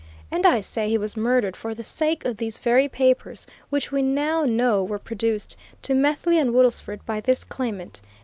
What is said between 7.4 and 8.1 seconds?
claimant.